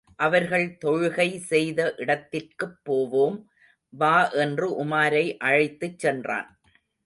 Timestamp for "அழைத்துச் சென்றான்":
5.37-6.49